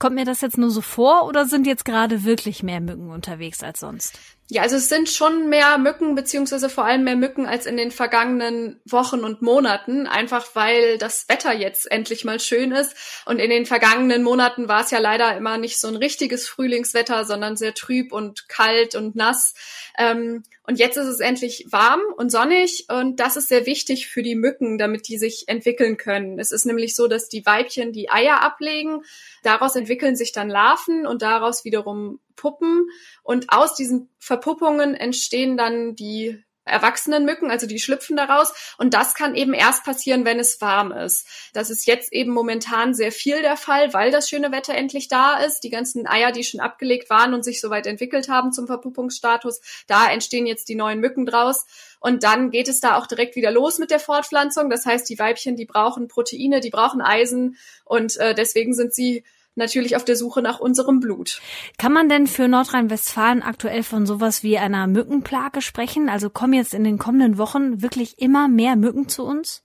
Kommt 0.02 0.16
mir 0.16 0.25
das 0.25 0.40
jetzt 0.40 0.58
nur 0.58 0.70
so 0.70 0.81
vor 0.81 1.28
oder 1.28 1.46
sind 1.46 1.64
jetzt 1.64 1.84
gerade 1.84 2.25
wirklich 2.25 2.64
mehr 2.64 2.81
Mücken 2.81 3.08
unterwegs 3.08 3.62
als 3.62 3.78
sonst? 3.78 4.19
Ja, 4.50 4.62
also 4.62 4.75
es 4.76 4.88
sind 4.88 5.08
schon 5.08 5.49
mehr 5.49 5.78
Mücken, 5.78 6.16
beziehungsweise 6.16 6.69
vor 6.69 6.84
allem 6.84 7.04
mehr 7.04 7.14
Mücken 7.14 7.46
als 7.46 7.66
in 7.66 7.76
den 7.76 7.93
vergangenen 7.93 8.81
Wochen 8.84 9.20
und 9.20 9.43
Monaten, 9.43 10.08
einfach 10.08 10.54
weil 10.54 10.99
das 10.99 11.28
Wetter 11.28 11.54
jetzt 11.54 11.90
endlich 11.90 12.25
mal 12.25 12.40
schön 12.40 12.72
ist. 12.72 12.94
Und 13.26 13.38
in 13.38 13.49
den 13.49 13.64
vergangenen 13.64 14.25
Monaten 14.25 14.66
war 14.66 14.82
es 14.82 14.90
ja 14.90 14.99
leider 14.99 15.37
immer 15.37 15.56
nicht 15.56 15.81
so 15.81 15.87
ein 15.87 15.96
richtiges 15.96 16.48
Frühlingswetter, 16.48 17.25
sondern 17.25 17.56
sehr 17.56 17.72
trüb 17.72 18.12
und 18.12 18.48
kalt 18.48 18.96
und 18.96 19.14
nass. 19.14 19.55
Ähm, 19.96 20.43
und 20.64 20.78
jetzt 20.78 20.96
ist 20.96 21.08
es 21.08 21.20
endlich 21.20 21.66
warm 21.70 22.00
und 22.16 22.31
sonnig 22.31 22.87
und 22.88 23.19
das 23.19 23.37
ist 23.37 23.48
sehr 23.48 23.66
wichtig 23.66 24.06
für 24.06 24.22
die 24.22 24.37
Mücken, 24.37 24.78
damit 24.78 25.08
die 25.08 25.19
sich 25.19 25.44
entwickeln 25.48 25.96
können. 25.96 26.38
Es 26.38 26.52
ist 26.52 26.66
nämlich 26.66 26.94
so, 26.94 27.08
dass 27.08 27.28
die 27.28 27.44
Weibchen 27.44 27.93
die 27.93 28.10
Eier 28.10 28.43
ablegen, 28.43 29.02
daraus 29.43 29.75
entwickeln 29.92 30.16
sich 30.16 30.32
dann 30.32 30.48
Larven 30.48 31.06
und 31.06 31.20
daraus 31.20 31.64
wiederum 31.64 32.18
Puppen 32.34 32.88
und 33.22 33.52
aus 33.52 33.74
diesen 33.74 34.08
Verpuppungen 34.18 34.94
entstehen 34.94 35.58
dann 35.58 35.94
die 35.94 36.42
erwachsenen 36.64 37.24
Mücken, 37.24 37.50
also 37.50 37.66
die 37.66 37.80
schlüpfen 37.80 38.16
daraus. 38.16 38.52
Und 38.78 38.94
das 38.94 39.14
kann 39.14 39.34
eben 39.34 39.52
erst 39.52 39.84
passieren, 39.84 40.24
wenn 40.24 40.38
es 40.38 40.60
warm 40.60 40.92
ist. 40.92 41.26
Das 41.52 41.70
ist 41.70 41.86
jetzt 41.86 42.12
eben 42.12 42.32
momentan 42.32 42.94
sehr 42.94 43.10
viel 43.10 43.42
der 43.42 43.56
Fall, 43.56 43.92
weil 43.92 44.12
das 44.12 44.28
schöne 44.28 44.52
Wetter 44.52 44.74
endlich 44.74 45.08
da 45.08 45.38
ist. 45.38 45.60
Die 45.60 45.70
ganzen 45.70 46.06
Eier, 46.06 46.30
die 46.30 46.44
schon 46.44 46.60
abgelegt 46.60 47.10
waren 47.10 47.34
und 47.34 47.44
sich 47.44 47.60
soweit 47.60 47.86
entwickelt 47.86 48.28
haben 48.28 48.52
zum 48.52 48.66
Verpuppungsstatus, 48.66 49.60
da 49.88 50.08
entstehen 50.08 50.46
jetzt 50.46 50.68
die 50.68 50.76
neuen 50.76 51.00
Mücken 51.00 51.26
draus. 51.26 51.66
Und 51.98 52.22
dann 52.22 52.50
geht 52.50 52.68
es 52.68 52.80
da 52.80 52.96
auch 52.96 53.08
direkt 53.08 53.34
wieder 53.34 53.50
los 53.50 53.78
mit 53.78 53.90
der 53.90 54.00
Fortpflanzung. 54.00 54.70
Das 54.70 54.86
heißt, 54.86 55.08
die 55.08 55.18
Weibchen, 55.18 55.56
die 55.56 55.66
brauchen 55.66 56.06
Proteine, 56.06 56.60
die 56.60 56.70
brauchen 56.70 57.02
Eisen 57.02 57.56
und 57.84 58.16
äh, 58.18 58.34
deswegen 58.34 58.72
sind 58.72 58.94
sie 58.94 59.24
natürlich 59.54 59.96
auf 59.96 60.04
der 60.04 60.16
Suche 60.16 60.43
nach 60.43 60.60
unserem 60.60 61.00
Blut. 61.00 61.40
Kann 61.78 61.93
man 61.93 62.08
denn 62.08 62.26
für 62.26 62.49
Nordrhein-Westfalen 62.49 63.43
aktuell 63.43 63.82
von 63.82 64.06
sowas 64.06 64.43
wie 64.43 64.58
einer 64.58 64.87
Mückenplage 64.87 65.62
sprechen? 65.62 66.08
Also 66.08 66.31
kommen 66.31 66.54
jetzt 66.54 66.75
in 66.75 66.84
den 66.84 66.99
kommenden 66.99 67.38
Wochen 67.38 67.82
wirklich 67.82 68.19
immer 68.19 68.49
mehr 68.49 68.76
Mücken 68.76 69.08
zu 69.08 69.25
uns? 69.25 69.62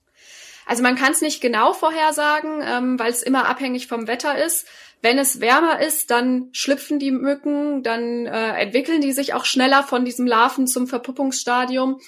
Also 0.66 0.82
man 0.82 0.96
kann 0.96 1.12
es 1.12 1.22
nicht 1.22 1.40
genau 1.40 1.72
vorhersagen, 1.72 2.60
ähm, 2.62 2.98
weil 2.98 3.10
es 3.10 3.22
immer 3.22 3.48
abhängig 3.48 3.86
vom 3.86 4.06
Wetter 4.06 4.36
ist. 4.44 4.66
Wenn 5.00 5.18
es 5.18 5.40
wärmer 5.40 5.80
ist, 5.80 6.10
dann 6.10 6.48
schlüpfen 6.52 6.98
die 6.98 7.10
Mücken, 7.12 7.82
dann 7.82 8.26
äh, 8.26 8.50
entwickeln 8.60 9.00
die 9.00 9.12
sich 9.12 9.32
auch 9.32 9.44
schneller 9.44 9.82
von 9.82 10.04
diesem 10.04 10.26
Larven 10.26 10.66
zum 10.66 10.86
Verpuppungsstadium. 10.86 12.00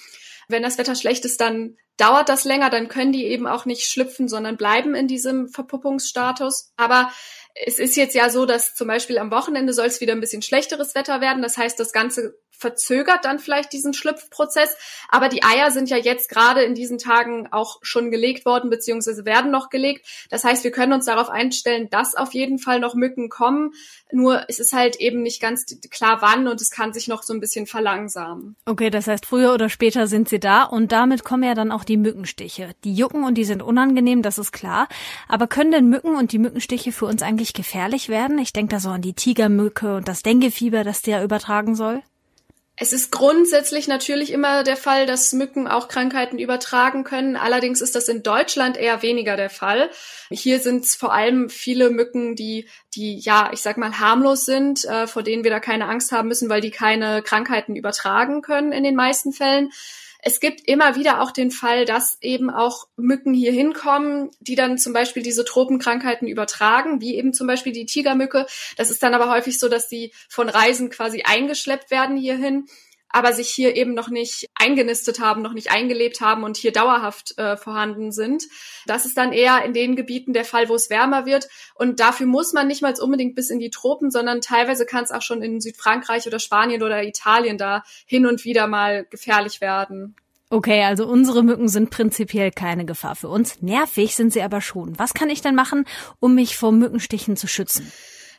Wenn 0.47 0.61
das 0.61 0.77
Wetter 0.77 0.95
schlecht 0.95 1.25
ist, 1.25 1.41
dann 1.41 1.77
dauert 2.01 2.29
das 2.29 2.43
länger, 2.45 2.69
dann 2.69 2.87
können 2.87 3.11
die 3.11 3.25
eben 3.25 3.47
auch 3.47 3.65
nicht 3.65 3.85
schlüpfen, 3.85 4.27
sondern 4.27 4.57
bleiben 4.57 4.95
in 4.95 5.07
diesem 5.07 5.49
Verpuppungsstatus. 5.49 6.71
Aber 6.75 7.11
es 7.53 7.79
ist 7.79 7.95
jetzt 7.95 8.15
ja 8.15 8.29
so, 8.29 8.45
dass 8.45 8.73
zum 8.73 8.87
Beispiel 8.87 9.17
am 9.17 9.31
Wochenende 9.31 9.73
soll 9.73 9.85
es 9.85 10.01
wieder 10.01 10.13
ein 10.13 10.21
bisschen 10.21 10.41
schlechteres 10.41 10.95
Wetter 10.95 11.21
werden. 11.21 11.43
Das 11.43 11.57
heißt, 11.57 11.79
das 11.79 11.91
Ganze 11.91 12.39
verzögert 12.61 13.25
dann 13.25 13.39
vielleicht 13.39 13.73
diesen 13.73 13.93
Schlüpfprozess. 13.93 14.77
Aber 15.09 15.27
die 15.27 15.43
Eier 15.43 15.71
sind 15.71 15.89
ja 15.89 15.97
jetzt 15.97 16.29
gerade 16.29 16.61
in 16.61 16.75
diesen 16.75 16.99
Tagen 16.99 17.47
auch 17.51 17.79
schon 17.81 18.11
gelegt 18.11 18.45
worden, 18.45 18.69
beziehungsweise 18.69 19.25
werden 19.25 19.51
noch 19.51 19.69
gelegt. 19.69 20.05
Das 20.29 20.43
heißt, 20.43 20.63
wir 20.63 20.71
können 20.71 20.93
uns 20.93 21.05
darauf 21.05 21.29
einstellen, 21.29 21.89
dass 21.89 22.15
auf 22.15 22.33
jeden 22.33 22.59
Fall 22.59 22.79
noch 22.79 22.93
Mücken 22.93 23.29
kommen. 23.29 23.73
Nur 24.11 24.45
es 24.47 24.59
ist 24.59 24.73
halt 24.73 24.97
eben 24.97 25.23
nicht 25.23 25.41
ganz 25.41 25.65
klar 25.89 26.21
wann 26.21 26.47
und 26.47 26.61
es 26.61 26.69
kann 26.69 26.93
sich 26.93 27.07
noch 27.07 27.23
so 27.23 27.33
ein 27.33 27.39
bisschen 27.39 27.65
verlangsamen. 27.65 28.55
Okay, 28.65 28.89
das 28.89 29.07
heißt, 29.07 29.25
früher 29.25 29.53
oder 29.53 29.69
später 29.69 30.05
sind 30.07 30.29
sie 30.29 30.39
da 30.39 30.63
und 30.63 30.91
damit 30.91 31.23
kommen 31.23 31.43
ja 31.43 31.55
dann 31.55 31.71
auch 31.71 31.83
die 31.83 31.97
Mückenstiche. 31.97 32.71
Die 32.83 32.93
jucken 32.93 33.23
und 33.23 33.35
die 33.35 33.45
sind 33.45 33.63
unangenehm, 33.63 34.21
das 34.21 34.37
ist 34.37 34.51
klar. 34.51 34.87
Aber 35.27 35.47
können 35.47 35.71
denn 35.71 35.89
Mücken 35.89 36.15
und 36.15 36.31
die 36.31 36.39
Mückenstiche 36.39 36.91
für 36.91 37.05
uns 37.05 37.23
eigentlich 37.23 37.53
gefährlich 37.53 38.09
werden? 38.09 38.37
Ich 38.37 38.53
denke 38.53 38.75
da 38.75 38.79
so 38.79 38.89
an 38.89 39.01
die 39.01 39.13
Tigermücke 39.13 39.95
und 39.95 40.07
das 40.07 40.21
Denguefieber, 40.21 40.83
das 40.83 41.01
der 41.01 41.23
übertragen 41.23 41.75
soll. 41.75 42.03
Es 42.81 42.93
ist 42.93 43.11
grundsätzlich 43.11 43.87
natürlich 43.87 44.31
immer 44.31 44.63
der 44.63 44.75
Fall, 44.75 45.05
dass 45.05 45.33
Mücken 45.33 45.67
auch 45.67 45.87
Krankheiten 45.87 46.39
übertragen 46.39 47.03
können. 47.03 47.35
Allerdings 47.35 47.79
ist 47.79 47.93
das 47.93 48.09
in 48.09 48.23
Deutschland 48.23 48.75
eher 48.75 49.03
weniger 49.03 49.37
der 49.37 49.51
Fall. 49.51 49.91
Hier 50.31 50.59
sind 50.59 50.85
es 50.85 50.95
vor 50.95 51.13
allem 51.13 51.51
viele 51.51 51.91
Mücken, 51.91 52.35
die, 52.35 52.67
die 52.95 53.19
ja, 53.19 53.51
ich 53.53 53.61
sag 53.61 53.77
mal, 53.77 53.99
harmlos 53.99 54.45
sind, 54.45 54.83
äh, 54.85 55.05
vor 55.05 55.21
denen 55.21 55.43
wir 55.43 55.51
da 55.51 55.59
keine 55.59 55.87
Angst 55.87 56.11
haben 56.11 56.27
müssen, 56.27 56.49
weil 56.49 56.61
die 56.61 56.71
keine 56.71 57.21
Krankheiten 57.21 57.75
übertragen 57.75 58.41
können 58.41 58.71
in 58.71 58.83
den 58.83 58.95
meisten 58.95 59.31
Fällen. 59.31 59.69
Es 60.21 60.39
gibt 60.39 60.67
immer 60.67 60.95
wieder 60.95 61.21
auch 61.21 61.31
den 61.31 61.51
Fall, 61.51 61.85
dass 61.85 62.17
eben 62.21 62.49
auch 62.49 62.87
Mücken 62.95 63.33
hier 63.33 63.51
hinkommen, 63.51 64.29
die 64.39 64.55
dann 64.55 64.77
zum 64.77 64.93
Beispiel 64.93 65.23
diese 65.23 65.45
Tropenkrankheiten 65.45 66.27
übertragen, 66.27 67.01
wie 67.01 67.15
eben 67.15 67.33
zum 67.33 67.47
Beispiel 67.47 67.73
die 67.73 67.85
Tigermücke. 67.85 68.45
Das 68.77 68.91
ist 68.91 69.01
dann 69.01 69.13
aber 69.13 69.29
häufig 69.31 69.59
so, 69.59 69.67
dass 69.67 69.89
sie 69.89 70.13
von 70.29 70.49
Reisen 70.49 70.89
quasi 70.89 71.23
eingeschleppt 71.23 71.91
werden 71.91 72.17
hierhin. 72.17 72.67
Aber 73.11 73.33
sich 73.33 73.49
hier 73.49 73.75
eben 73.75 73.93
noch 73.93 74.09
nicht 74.09 74.49
eingenistet 74.55 75.19
haben, 75.19 75.41
noch 75.41 75.53
nicht 75.53 75.71
eingelebt 75.71 76.21
haben 76.21 76.43
und 76.43 76.57
hier 76.57 76.71
dauerhaft 76.71 77.37
äh, 77.37 77.57
vorhanden 77.57 78.11
sind. 78.11 78.43
Das 78.85 79.05
ist 79.05 79.17
dann 79.17 79.33
eher 79.33 79.63
in 79.65 79.73
den 79.73 79.95
Gebieten 79.95 80.33
der 80.33 80.45
Fall, 80.45 80.69
wo 80.69 80.75
es 80.75 80.89
wärmer 80.89 81.25
wird. 81.25 81.47
Und 81.75 81.99
dafür 81.99 82.27
muss 82.27 82.53
man 82.53 82.67
nicht 82.67 82.81
mal 82.81 82.93
unbedingt 82.99 83.35
bis 83.35 83.49
in 83.49 83.59
die 83.59 83.69
Tropen, 83.69 84.11
sondern 84.11 84.41
teilweise 84.41 84.85
kann 84.85 85.03
es 85.03 85.11
auch 85.11 85.21
schon 85.21 85.41
in 85.41 85.61
Südfrankreich 85.61 86.27
oder 86.27 86.39
Spanien 86.39 86.83
oder 86.83 87.03
Italien 87.03 87.57
da 87.57 87.83
hin 88.05 88.25
und 88.25 88.43
wieder 88.43 88.67
mal 88.67 89.05
gefährlich 89.09 89.61
werden. 89.61 90.15
Okay, 90.53 90.83
also 90.83 91.07
unsere 91.07 91.43
Mücken 91.43 91.69
sind 91.69 91.91
prinzipiell 91.91 92.51
keine 92.51 92.83
Gefahr 92.83 93.15
für 93.15 93.29
uns. 93.29 93.61
Nervig 93.61 94.17
sind 94.17 94.33
sie 94.33 94.41
aber 94.41 94.59
schon. 94.59 94.99
Was 94.99 95.13
kann 95.13 95.29
ich 95.29 95.41
denn 95.41 95.55
machen, 95.55 95.85
um 96.19 96.35
mich 96.35 96.57
vor 96.57 96.73
Mückenstichen 96.73 97.37
zu 97.37 97.47
schützen? 97.47 97.89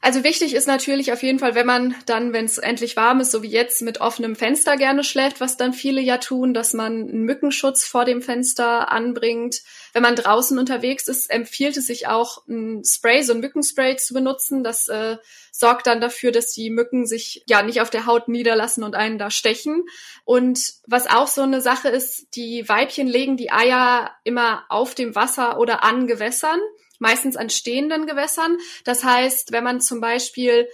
Also 0.05 0.25
wichtig 0.25 0.53
ist 0.55 0.67
natürlich 0.67 1.13
auf 1.13 1.23
jeden 1.23 1.39
Fall, 1.39 1.55
wenn 1.55 1.65
man 1.65 1.95
dann, 2.07 2.33
wenn 2.33 2.45
es 2.45 2.59
endlich 2.59 2.97
warm 2.97 3.21
ist, 3.21 3.31
so 3.31 3.45
wie 3.45 3.51
jetzt, 3.51 3.83
mit 3.83 4.01
offenem 4.01 4.35
Fenster 4.35 4.77
gerne 4.77 5.05
schläft, 5.05 5.41
was 5.41 5.57
dann 5.57 5.73
viele 5.73 6.01
ja 6.01 6.19
tun, 6.19 6.55
dass 6.55 6.73
man 6.75 7.09
einen 7.09 7.23
Mückenschutz 7.23 7.85
vor 7.85 8.05
dem 8.05 8.21
Fenster 8.21 8.91
anbringt. 8.91 9.63
Wenn 9.93 10.03
man 10.03 10.17
draußen 10.17 10.59
unterwegs 10.59 11.07
ist, 11.07 11.31
empfiehlt 11.31 11.77
es 11.77 11.87
sich 11.87 12.09
auch, 12.09 12.45
ein 12.49 12.83
Spray, 12.85 13.23
so 13.23 13.33
ein 13.33 13.39
Mückenspray 13.39 13.97
zu 13.97 14.13
benutzen. 14.13 14.65
Das 14.65 14.89
äh, 14.89 15.19
sorgt 15.53 15.87
dann 15.87 16.01
dafür, 16.01 16.33
dass 16.33 16.53
die 16.53 16.71
Mücken 16.71 17.07
sich 17.07 17.45
ja 17.47 17.63
nicht 17.63 17.81
auf 17.81 17.91
der 17.91 18.05
Haut 18.05 18.27
niederlassen 18.27 18.83
und 18.83 18.97
einen 18.97 19.19
da 19.19 19.31
stechen. 19.31 19.85
Und 20.25 20.75
was 20.89 21.09
auch 21.09 21.29
so 21.29 21.43
eine 21.43 21.61
Sache 21.61 21.91
ist, 21.91 22.35
die 22.35 22.69
Weibchen 22.69 23.07
legen 23.07 23.37
die 23.37 23.53
Eier 23.53 24.11
immer 24.25 24.65
auf 24.69 24.97
dem 24.97 25.15
Wasser 25.15 25.61
oder 25.61 25.85
an 25.85 26.09
Gewässern 26.09 26.59
meistens 27.03 27.37
an 27.37 27.51
stehenden 27.51 28.07
Gewässern. 28.07 28.57
Das 28.85 29.05
heißt, 29.05 29.53
wenn 29.53 29.65
man 29.65 29.81
zum 29.81 30.01
Beispiel 30.01 30.69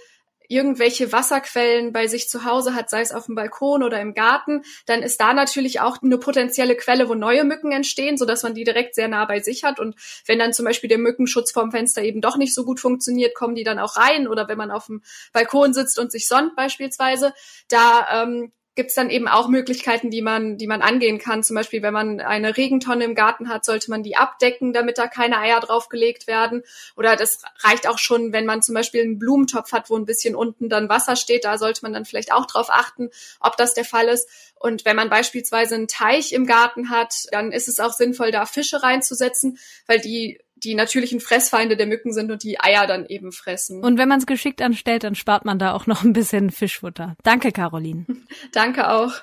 irgendwelche 0.47 1.11
Wasserquellen 1.11 1.93
bei 1.93 2.07
sich 2.07 2.27
zu 2.27 2.43
Hause 2.43 2.73
hat, 2.73 2.89
sei 2.89 3.01
es 3.01 3.11
auf 3.11 3.27
dem 3.27 3.35
Balkon 3.35 3.83
oder 3.83 4.01
im 4.01 4.15
Garten, 4.15 4.63
dann 4.87 5.03
ist 5.03 5.21
da 5.21 5.33
natürlich 5.33 5.79
auch 5.79 6.01
eine 6.01 6.17
potenzielle 6.17 6.75
Quelle, 6.75 7.07
wo 7.07 7.13
neue 7.13 7.43
Mücken 7.43 7.71
entstehen, 7.71 8.17
so 8.17 8.25
dass 8.25 8.41
man 8.41 8.55
die 8.55 8.63
direkt 8.63 8.95
sehr 8.95 9.07
nah 9.07 9.25
bei 9.25 9.41
sich 9.41 9.63
hat. 9.63 9.79
Und 9.79 9.95
wenn 10.25 10.39
dann 10.39 10.53
zum 10.53 10.65
Beispiel 10.65 10.87
der 10.87 10.97
Mückenschutz 10.97 11.51
vorm 11.51 11.71
Fenster 11.71 12.01
eben 12.01 12.21
doch 12.21 12.37
nicht 12.37 12.55
so 12.55 12.63
gut 12.63 12.79
funktioniert, 12.79 13.35
kommen 13.35 13.53
die 13.53 13.63
dann 13.63 13.77
auch 13.77 13.95
rein. 13.95 14.27
Oder 14.27 14.47
wenn 14.47 14.57
man 14.57 14.71
auf 14.71 14.87
dem 14.87 15.03
Balkon 15.33 15.73
sitzt 15.73 15.99
und 15.99 16.11
sich 16.11 16.27
sonnt 16.27 16.55
beispielsweise, 16.55 17.33
da 17.67 18.23
ähm, 18.23 18.51
gibt 18.79 18.91
es 18.91 18.95
dann 18.95 19.09
eben 19.09 19.27
auch 19.27 19.49
Möglichkeiten, 19.49 20.09
die 20.09 20.21
man, 20.21 20.57
die 20.57 20.65
man 20.65 20.81
angehen 20.81 21.19
kann. 21.19 21.43
Zum 21.43 21.57
Beispiel, 21.57 21.81
wenn 21.81 21.91
man 21.91 22.21
eine 22.21 22.55
Regentonne 22.55 23.03
im 23.03 23.13
Garten 23.13 23.49
hat, 23.49 23.65
sollte 23.65 23.91
man 23.91 24.03
die 24.03 24.15
abdecken, 24.15 24.71
damit 24.71 24.97
da 24.97 25.07
keine 25.07 25.37
Eier 25.37 25.59
draufgelegt 25.59 26.27
werden. 26.27 26.63
Oder 26.95 27.17
das 27.17 27.41
reicht 27.59 27.89
auch 27.89 27.97
schon, 27.97 28.31
wenn 28.31 28.45
man 28.45 28.61
zum 28.61 28.75
Beispiel 28.75 29.01
einen 29.01 29.19
Blumentopf 29.19 29.73
hat, 29.73 29.89
wo 29.89 29.97
ein 29.97 30.05
bisschen 30.05 30.33
unten 30.33 30.69
dann 30.69 30.87
Wasser 30.87 31.17
steht. 31.17 31.43
Da 31.43 31.57
sollte 31.57 31.81
man 31.81 31.91
dann 31.91 32.05
vielleicht 32.05 32.31
auch 32.31 32.45
drauf 32.45 32.69
achten, 32.69 33.09
ob 33.41 33.57
das 33.57 33.73
der 33.73 33.83
Fall 33.83 34.07
ist. 34.07 34.29
Und 34.55 34.85
wenn 34.85 34.95
man 34.95 35.09
beispielsweise 35.09 35.75
einen 35.75 35.89
Teich 35.89 36.31
im 36.31 36.45
Garten 36.45 36.89
hat, 36.89 37.25
dann 37.31 37.51
ist 37.51 37.67
es 37.67 37.81
auch 37.81 37.91
sinnvoll, 37.91 38.31
da 38.31 38.45
Fische 38.45 38.81
reinzusetzen, 38.81 39.59
weil 39.87 39.99
die 39.99 40.39
die 40.63 40.75
natürlichen 40.75 41.19
Fressfeinde 41.19 41.77
der 41.77 41.87
Mücken 41.87 42.13
sind 42.13 42.31
und 42.31 42.43
die 42.43 42.59
Eier 42.59 42.87
dann 42.87 43.05
eben 43.05 43.31
fressen. 43.31 43.83
Und 43.83 43.97
wenn 43.97 44.09
man 44.09 44.19
es 44.19 44.25
geschickt 44.25 44.61
anstellt, 44.61 45.03
dann 45.03 45.15
spart 45.15 45.45
man 45.45 45.59
da 45.59 45.73
auch 45.73 45.87
noch 45.87 46.03
ein 46.03 46.13
bisschen 46.13 46.49
Fischfutter. 46.49 47.15
Danke, 47.23 47.51
Caroline. 47.51 48.05
Danke 48.51 48.89
auch. 48.89 49.13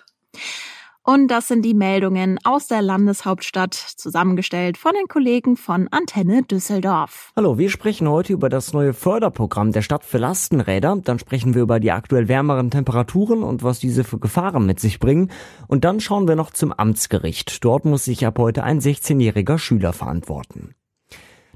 Und 1.08 1.28
das 1.28 1.46
sind 1.46 1.62
die 1.62 1.72
Meldungen 1.72 2.40
aus 2.42 2.66
der 2.66 2.82
Landeshauptstadt, 2.82 3.74
zusammengestellt 3.74 4.76
von 4.76 4.90
den 4.92 5.06
Kollegen 5.06 5.56
von 5.56 5.86
Antenne 5.92 6.42
Düsseldorf. 6.42 7.30
Hallo, 7.36 7.58
wir 7.58 7.70
sprechen 7.70 8.08
heute 8.08 8.32
über 8.32 8.48
das 8.48 8.72
neue 8.72 8.92
Förderprogramm 8.92 9.70
der 9.70 9.82
Stadt 9.82 10.02
für 10.04 10.18
Lastenräder. 10.18 10.96
Dann 11.04 11.20
sprechen 11.20 11.54
wir 11.54 11.62
über 11.62 11.78
die 11.78 11.92
aktuell 11.92 12.26
wärmeren 12.26 12.72
Temperaturen 12.72 13.44
und 13.44 13.62
was 13.62 13.78
diese 13.78 14.02
für 14.02 14.18
Gefahren 14.18 14.66
mit 14.66 14.80
sich 14.80 14.98
bringen. 14.98 15.30
Und 15.68 15.84
dann 15.84 16.00
schauen 16.00 16.26
wir 16.26 16.34
noch 16.34 16.50
zum 16.50 16.72
Amtsgericht. 16.72 17.64
Dort 17.64 17.84
muss 17.84 18.06
sich 18.06 18.26
ab 18.26 18.36
heute 18.40 18.64
ein 18.64 18.80
16-jähriger 18.80 19.58
Schüler 19.58 19.92
verantworten. 19.92 20.74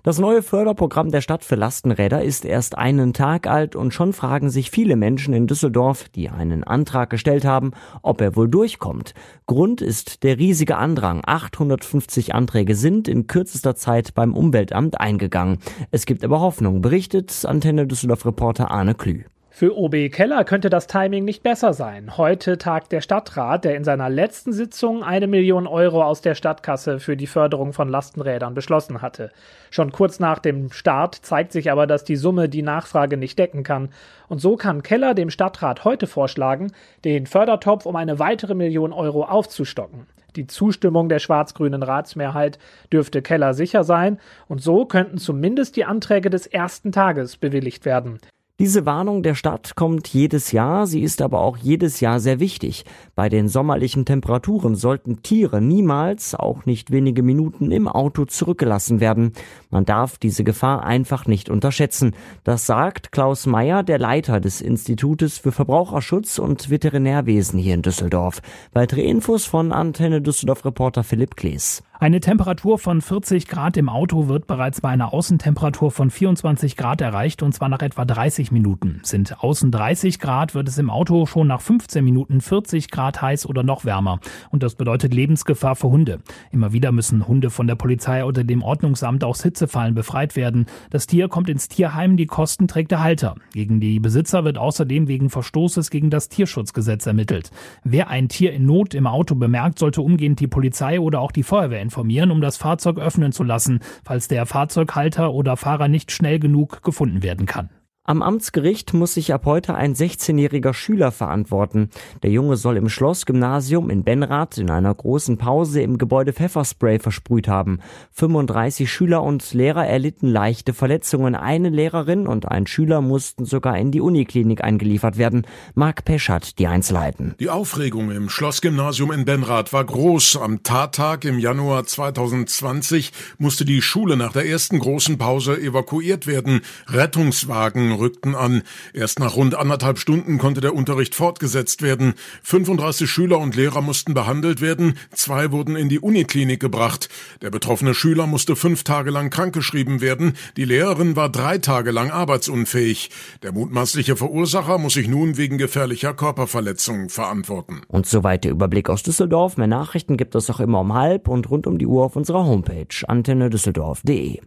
Das 0.03 0.19
neue 0.19 0.43
Förderprogramm 0.43 1.11
der 1.11 1.21
Stadt 1.21 1.45
für 1.45 1.57
Lastenräder 1.57 2.23
ist 2.23 2.47
erst 2.47 2.79
einen 2.79 3.13
Tag 3.13 3.47
alt 3.47 3.77
und 3.77 3.93
schon 3.93 4.15
fragen 4.15 4.49
sich 4.49 4.71
viele 4.71 4.97
Menschen 4.97 5.35
in 5.35 5.47
Düsseldorf, 5.47 6.09
die 6.09 6.31
einen 6.31 6.65
Antrag 6.65 7.11
gestellt 7.11 7.45
haben, 7.45 7.73
ob 8.01 8.23
er 8.23 8.35
wohl 8.35 8.49
durchkommt. 8.49 9.13
Grund 9.47 9.83
ist 9.83 10.23
der 10.23 10.39
riesige 10.39 10.79
Andrang. 10.79 11.21
850 11.27 12.35
Anträge 12.35 12.77
sind 12.77 13.09
in 13.09 13.27
kürzester 13.27 13.75
Zeit 13.75 14.15
beim 14.15 14.33
Umweltamt 14.33 14.99
eingegangen. 14.99 15.59
Es 15.91 16.07
gibt 16.07 16.25
aber 16.25 16.41
Hoffnung, 16.41 16.81
berichtet 16.81 17.45
Antenne 17.45 17.87
Düsseldorf 17.87 18.25
Reporter 18.25 18.71
Arne 18.71 18.95
Klü. 18.95 19.25
Für 19.61 19.77
OB 19.77 20.11
Keller 20.11 20.45
könnte 20.45 20.71
das 20.71 20.87
Timing 20.87 21.27
nicht 21.27 21.43
besser 21.43 21.75
sein. 21.75 22.17
Heute 22.17 22.57
tagt 22.57 22.93
der 22.93 23.03
Stadtrat, 23.03 23.63
der 23.67 23.77
in 23.77 23.85
seiner 23.85 24.09
letzten 24.09 24.55
Sitzung 24.55 25.05
eine 25.05 25.27
Million 25.27 25.67
Euro 25.67 26.03
aus 26.03 26.23
der 26.23 26.35
Stadtkasse 26.35 26.99
für 26.99 27.15
die 27.15 27.27
Förderung 27.27 27.75
von 27.75 27.91
Lastenrädern 27.91 28.55
beschlossen 28.55 29.03
hatte. 29.03 29.31
Schon 29.71 29.93
kurz 29.93 30.19
nach 30.19 30.39
dem 30.39 30.73
Start 30.73 31.15
zeigt 31.15 31.53
sich 31.53 31.71
aber, 31.71 31.87
dass 31.87 32.05
die 32.05 32.17
Summe 32.17 32.49
die 32.49 32.63
Nachfrage 32.63 33.19
nicht 33.19 33.39
decken 33.39 33.63
kann. 33.63 33.91
Und 34.29 34.41
so 34.41 34.57
kann 34.57 34.83
Keller 34.83 35.13
dem 35.13 35.29
Stadtrat 35.29 35.85
heute 35.85 36.07
vorschlagen, 36.07 36.73
den 37.05 37.27
Fördertopf 37.27 37.85
um 37.85 37.97
eine 37.97 38.19
weitere 38.19 38.55
Million 38.55 38.95
Euro 38.95 39.25
aufzustocken. 39.25 40.07
Die 40.37 40.47
Zustimmung 40.47 41.11
der 41.11 41.19
schwarz-grünen 41.19 41.83
Ratsmehrheit 41.83 42.59
dürfte 42.91 43.21
Keller 43.21 43.53
sicher 43.53 43.85
sein, 43.85 44.21
und 44.49 44.63
so 44.63 44.87
könnten 44.87 45.19
zumindest 45.19 45.77
die 45.77 45.85
Anträge 45.85 46.31
des 46.31 46.47
ersten 46.47 46.93
Tages 46.93 47.37
bewilligt 47.37 47.85
werden. 47.85 48.21
Diese 48.61 48.85
Warnung 48.85 49.23
der 49.23 49.35
Stadt 49.35 49.75
kommt 49.75 50.07
jedes 50.09 50.53
Jahr, 50.53 50.87
sie 50.87 51.01
ist 51.01 51.23
aber 51.23 51.41
auch 51.41 51.57
jedes 51.57 52.01
Jahr 52.01 52.21
sehr 52.21 52.41
wichtig. 52.41 52.85
Bei 53.15 53.31
den 53.31 53.49
sommerlichen 53.49 54.05
Temperaturen 54.05 54.75
sollten 54.75 55.23
Tiere 55.23 55.63
niemals, 55.63 56.35
auch 56.35 56.67
nicht 56.67 56.91
wenige 56.91 57.23
Minuten 57.23 57.71
im 57.71 57.89
Auto 57.89 58.27
zurückgelassen 58.27 59.01
werden. 59.01 59.33
Man 59.71 59.87
darf 59.87 60.19
diese 60.19 60.45
Gefahr 60.45 60.85
einfach 60.85 61.25
nicht 61.25 61.49
unterschätzen. 61.49 62.15
Das 62.45 62.67
sagt 62.67 63.13
Klaus 63.13 63.47
Meyer, 63.47 63.83
der 63.83 63.99
Leiter 63.99 64.41
des 64.41 64.61
Institutes 64.61 65.39
für 65.39 65.53
Verbraucherschutz 65.53 66.39
und 66.39 66.69
Veterinärwesen 66.69 67.59
hier 67.59 67.73
in 67.73 67.81
Düsseldorf. 67.81 68.43
Weitere 68.75 69.01
Infos 69.01 69.47
von 69.47 69.73
Antenne 69.73 70.21
Düsseldorf 70.21 70.67
Reporter 70.67 71.03
Philipp 71.03 71.35
Klees. 71.35 71.83
Eine 72.03 72.21
Temperatur 72.21 72.79
von 72.79 73.03
40 73.03 73.47
Grad 73.47 73.77
im 73.77 73.91
Auto 73.91 74.27
wird 74.27 74.47
bereits 74.47 74.81
bei 74.81 74.89
einer 74.89 75.13
Außentemperatur 75.13 75.91
von 75.91 76.09
24 76.09 76.79
Grad 76.79 77.03
erreicht 77.03 77.43
und 77.43 77.53
zwar 77.53 77.69
nach 77.69 77.83
etwa 77.83 78.07
30 78.07 78.51
Minuten. 78.53 79.01
Sind 79.03 79.45
außen 79.45 79.71
30 79.71 80.19
Grad, 80.19 80.55
wird 80.55 80.67
es 80.67 80.79
im 80.79 80.89
Auto 80.89 81.27
schon 81.27 81.47
nach 81.47 81.61
15 81.61 82.03
Minuten 82.03 82.41
40 82.41 82.91
Grad 82.91 83.21
heiß 83.21 83.45
oder 83.45 83.65
noch 83.65 83.85
wärmer. 83.85 84.19
Und 84.49 84.63
das 84.63 84.77
bedeutet 84.77 85.13
Lebensgefahr 85.13 85.77
für 85.77 85.91
Hunde. 85.91 86.21
Immer 86.51 86.73
wieder 86.73 86.91
müssen 86.91 87.29
Hunde 87.29 87.51
von 87.51 87.67
der 87.67 87.75
Polizei 87.75 88.25
oder 88.25 88.45
dem 88.45 88.63
Ordnungsamt 88.63 89.23
aus 89.23 89.43
Hitzefallen 89.43 89.95
befreit 89.95 90.37
werden. 90.37 90.65
Das 90.89 91.07
Tier 91.07 91.29
kommt 91.29 91.51
ins 91.51 91.69
Tierheim, 91.69 92.17
die 92.17 92.25
Kosten 92.25 92.67
trägt 92.67 92.93
der 92.93 93.03
Halter. 93.03 93.35
Gegen 93.53 93.79
die 93.79 94.01
Besitzer 94.01 94.43
wird 94.47 94.57
außerdem 94.57 95.07
wegen 95.07 95.29
Verstoßes 95.29 95.91
gegen 95.91 96.09
das 96.09 96.31
Tierschutzgesetz 96.31 97.05
ermittelt. 97.05 97.51
Wer 97.85 98.09
ein 98.09 98.31
Tier 98.31 98.55
in 98.55 98.65
Not 98.65 98.95
im 98.95 99.07
Auto 99.07 99.35
bemerkt, 99.35 99.79
sollte 99.79 100.01
umgehend 100.01 100.41
die 100.41 100.49
Polizei 100.49 100.99
oder 100.99 101.21
auch 101.21 101.31
die 101.31 101.43
Feuerwehr 101.43 101.90
informieren, 101.91 102.31
um 102.31 102.41
das 102.41 102.57
Fahrzeug 102.57 102.99
öffnen 102.99 103.33
zu 103.33 103.43
lassen, 103.43 103.81
falls 104.05 104.29
der 104.29 104.47
Fahrzeughalter 104.47 105.33
oder 105.33 105.57
Fahrer 105.57 105.89
nicht 105.89 106.13
schnell 106.13 106.39
genug 106.39 106.85
gefunden 106.85 107.25
werden 107.25 107.47
kann. 107.47 107.69
Am 108.11 108.23
Amtsgericht 108.23 108.93
muss 108.93 109.15
sich 109.15 109.33
ab 109.33 109.43
heute 109.45 109.77
ein 109.77 109.95
16-jähriger 109.95 110.75
Schüler 110.75 111.13
verantworten. 111.13 111.91
Der 112.25 112.31
Junge 112.33 112.57
soll 112.57 112.77
im 112.77 112.89
Schlossgymnasium 112.89 113.89
in 113.89 114.03
Benrath 114.03 114.59
in 114.59 114.69
einer 114.69 114.93
großen 114.93 115.39
Pause 115.39 115.81
im 115.81 115.97
Gebäude 115.97 116.33
Pfefferspray 116.33 116.99
versprüht 116.99 117.47
haben. 117.47 117.79
35 118.15 118.91
Schüler 118.91 119.23
und 119.23 119.55
Lehrer 119.55 119.87
erlitten 119.87 120.27
leichte 120.27 120.75
Verletzungen. 120.75 121.37
Eine 121.37 121.69
Lehrerin 121.69 122.27
und 122.27 122.49
ein 122.49 122.67
Schüler 122.67 123.01
mussten 123.01 123.45
sogar 123.45 123.79
in 123.79 123.93
die 123.93 124.01
Uniklinik 124.01 124.65
eingeliefert 124.65 125.17
werden. 125.17 125.47
Marc 125.77 126.05
Pesch 126.05 126.31
hat 126.31 126.59
die 126.59 126.67
Einzelheiten. 126.67 127.37
Die 127.39 127.49
Aufregung 127.49 128.11
im 128.11 128.29
Schlossgymnasium 128.29 129.13
in 129.13 129.25
Benrath 129.25 129.73
war 129.73 129.85
groß. 129.85 130.37
Am 130.39 130.65
Tattag 130.65 131.25
im 131.25 131.39
Januar 131.39 131.87
2020 131.87 133.13
musste 133.39 133.65
die 133.65 133.83
Schule 133.83 134.17
nach 134.17 134.33
der 134.33 134.49
ersten 134.49 134.81
großen 134.81 135.17
Pause 135.17 135.57
evakuiert 135.61 136.27
werden. 136.27 136.63
Rettungswagen 136.89 138.00
rückten 138.01 138.35
an. 138.35 138.63
Erst 138.93 139.21
nach 139.21 139.37
rund 139.37 139.55
anderthalb 139.55 139.99
Stunden 139.99 140.39
konnte 140.39 140.61
der 140.61 140.75
Unterricht 140.75 141.15
fortgesetzt 141.15 141.83
werden. 141.83 142.15
35 142.43 143.09
Schüler 143.09 143.39
und 143.39 143.55
Lehrer 143.55 143.83
mussten 143.83 144.15
behandelt 144.15 144.61
werden. 144.61 144.99
Zwei 145.13 145.53
wurden 145.53 145.77
in 145.77 145.89
die 145.89 146.01
Uniklinik 146.01 146.61
gebracht. 146.61 147.09
Der 147.43 147.51
betroffene 147.51 147.95
Schüler 147.95 148.27
musste 148.27 148.57
fünf 148.57 148.83
Tage 148.85 149.11
lang 149.11 149.31
krankgeschrieben 149.31 150.01
werden. 150.01 150.35
Die 150.57 150.65
Lehrerin 150.65 151.17
war 151.17 151.29
drei 151.29 151.59
Tage 151.59 151.91
lang 151.91 152.11
arbeitsunfähig. 152.11 153.11
Der 153.43 153.53
mutmaßliche 153.53 154.17
Verursacher 154.17 154.79
muss 154.79 154.95
sich 154.95 155.09
nun 155.09 155.37
wegen 155.37 155.59
gefährlicher 155.59 156.15
Körperverletzung 156.15 157.09
verantworten. 157.09 157.83
Und 157.89 158.07
soweit 158.07 158.45
der 158.45 158.53
Überblick 158.53 158.89
aus 158.91 159.03
Düsseldorf. 159.03 159.57
Mehr 159.57 159.67
Nachrichten 159.67 160.17
gibt 160.17 160.35
es 160.35 160.51
auch 160.51 160.61
immer 160.61 160.81
um 160.81 160.95
halb 160.95 161.29
und 161.29 161.51
rund 161.51 161.67
um 161.67 161.79
die 161.79 161.87
Uhr 161.87 162.05
auf 162.05 162.17
unserer 162.17 162.47
Homepage 162.47 162.87
antennedüsseldorf.de. 163.07 164.41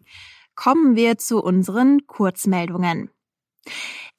Kommen 0.55 0.95
wir 0.95 1.17
zu 1.17 1.41
unseren 1.41 2.05
Kurzmeldungen. 2.05 3.09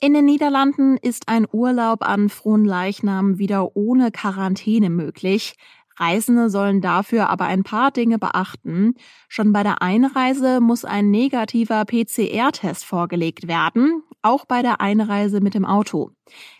In 0.00 0.14
den 0.14 0.24
Niederlanden 0.24 0.96
ist 0.96 1.28
ein 1.28 1.46
Urlaub 1.50 2.02
an 2.02 2.28
Fronleichnam 2.28 3.38
wieder 3.38 3.76
ohne 3.76 4.10
Quarantäne 4.10 4.90
möglich. 4.90 5.54
Reisende 5.96 6.50
sollen 6.50 6.80
dafür 6.80 7.30
aber 7.30 7.44
ein 7.44 7.62
paar 7.62 7.92
Dinge 7.92 8.18
beachten. 8.18 8.94
Schon 9.28 9.52
bei 9.52 9.62
der 9.62 9.80
Einreise 9.80 10.60
muss 10.60 10.84
ein 10.84 11.10
negativer 11.10 11.84
PCR-Test 11.84 12.84
vorgelegt 12.84 13.46
werden, 13.46 14.02
auch 14.20 14.44
bei 14.44 14.62
der 14.62 14.80
Einreise 14.80 15.40
mit 15.40 15.54
dem 15.54 15.64
Auto. 15.64 16.10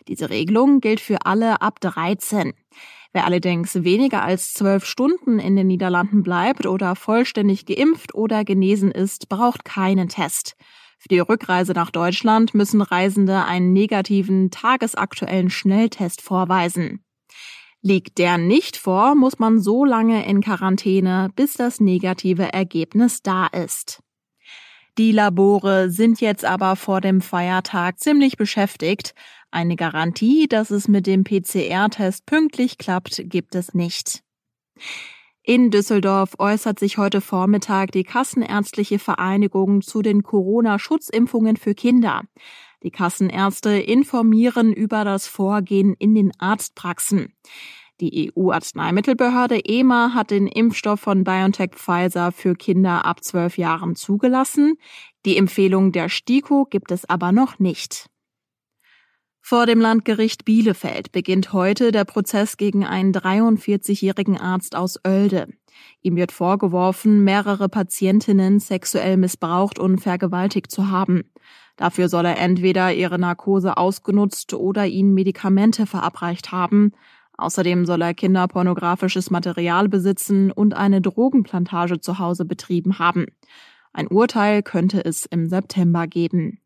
Diese 0.07 0.29
Regelung 0.29 0.79
gilt 0.79 1.01
für 1.01 1.25
alle 1.25 1.61
ab 1.61 1.81
13. 1.81 2.53
Wer 3.11 3.25
allerdings 3.25 3.83
weniger 3.83 4.23
als 4.23 4.53
zwölf 4.53 4.85
Stunden 4.85 5.39
in 5.39 5.55
den 5.55 5.67
Niederlanden 5.67 6.23
bleibt 6.23 6.65
oder 6.65 6.95
vollständig 6.95 7.65
geimpft 7.65 8.13
oder 8.13 8.43
genesen 8.43 8.91
ist, 8.91 9.29
braucht 9.29 9.65
keinen 9.65 10.09
Test. 10.09 10.55
Für 11.05 11.09
die 11.09 11.19
Rückreise 11.19 11.73
nach 11.73 11.91
Deutschland 11.91 12.55
müssen 12.55 12.81
Reisende 12.81 13.45
einen 13.45 13.73
negativen 13.73 14.49
tagesaktuellen 14.49 15.51
Schnelltest 15.51 16.19
vorweisen. 16.19 17.05
Liegt 17.83 18.17
der 18.17 18.39
nicht 18.39 18.75
vor, 18.75 19.13
muss 19.13 19.37
man 19.37 19.59
so 19.59 19.85
lange 19.85 20.25
in 20.25 20.41
Quarantäne, 20.41 21.29
bis 21.35 21.53
das 21.53 21.79
negative 21.79 22.51
Ergebnis 22.53 23.21
da 23.21 23.45
ist. 23.45 24.01
Die 24.97 25.11
Labore 25.11 25.91
sind 25.91 26.21
jetzt 26.21 26.43
aber 26.43 26.75
vor 26.75 27.01
dem 27.01 27.21
Feiertag 27.21 27.99
ziemlich 27.99 28.35
beschäftigt. 28.35 29.13
Eine 29.51 29.75
Garantie, 29.75 30.47
dass 30.47 30.71
es 30.71 30.87
mit 30.87 31.05
dem 31.05 31.23
PCR-Test 31.23 32.25
pünktlich 32.25 32.79
klappt, 32.79 33.21
gibt 33.25 33.53
es 33.53 33.75
nicht. 33.75 34.23
In 35.47 35.69
Düsseldorf 35.69 36.33
äußert 36.39 36.79
sich 36.79 36.97
heute 36.97 37.21
Vormittag 37.21 37.91
die 37.91 38.03
Kassenärztliche 38.03 38.97
Vereinigung 38.97 39.83
zu 39.83 40.01
den 40.01 40.23
Corona-Schutzimpfungen 40.23 41.55
für 41.55 41.75
Kinder. 41.75 42.23
Die 42.81 42.89
Kassenärzte 42.89 43.69
informieren 43.69 44.73
über 44.73 45.03
das 45.03 45.27
Vorgehen 45.27 45.93
in 45.99 46.15
den 46.15 46.31
Arztpraxen. 46.39 47.35
Die 48.01 48.33
EU-Arzneimittelbehörde 48.35 49.63
EMA 49.63 50.15
hat 50.15 50.31
den 50.31 50.47
Impfstoff 50.47 51.01
von 51.01 51.23
BioNTech 51.23 51.75
Pfizer 51.75 52.31
für 52.31 52.55
Kinder 52.55 53.05
ab 53.05 53.23
zwölf 53.23 53.59
Jahren 53.59 53.95
zugelassen. 53.95 54.79
Die 55.27 55.37
Empfehlung 55.37 55.91
der 55.91 56.09
STIKO 56.09 56.65
gibt 56.65 56.89
es 56.91 57.07
aber 57.07 57.31
noch 57.31 57.59
nicht. 57.59 58.07
Vor 59.47 59.67
dem 59.67 59.79
Landgericht 59.79 60.43
Bielefeld 60.43 61.11
beginnt 61.11 61.53
heute 61.53 61.91
der 61.91 62.03
Prozess 62.03 62.57
gegen 62.57 62.83
einen 62.83 63.13
43-jährigen 63.13 64.39
Arzt 64.39 64.75
aus 64.75 64.97
Oelde. 65.05 65.49
Ihm 66.01 66.15
wird 66.15 66.31
vorgeworfen, 66.31 67.23
mehrere 67.23 67.69
Patientinnen 67.69 68.59
sexuell 68.59 69.17
missbraucht 69.17 69.77
und 69.77 69.99
vergewaltigt 69.99 70.71
zu 70.71 70.89
haben. 70.89 71.25
Dafür 71.77 72.09
soll 72.09 72.25
er 72.25 72.39
entweder 72.39 72.91
ihre 72.91 73.19
Narkose 73.19 73.77
ausgenutzt 73.77 74.55
oder 74.55 74.87
ihnen 74.87 75.13
Medikamente 75.13 75.85
verabreicht 75.85 76.51
haben. 76.51 76.93
Außerdem 77.37 77.85
soll 77.85 78.01
er 78.01 78.15
kinderpornografisches 78.15 79.29
Material 79.29 79.89
besitzen 79.89 80.51
und 80.51 80.73
eine 80.73 81.01
Drogenplantage 81.01 81.99
zu 81.99 82.17
Hause 82.17 82.45
betrieben 82.45 82.97
haben. 82.97 83.27
Ein 83.93 84.07
Urteil 84.07 84.63
könnte 84.63 85.05
es 85.05 85.27
im 85.27 85.47
September 85.49 86.07
geben. 86.07 86.61